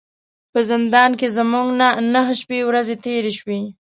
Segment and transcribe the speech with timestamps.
[0.51, 3.61] په زندان کې زموږ نه نهه شپې ورځې تیرې شوې.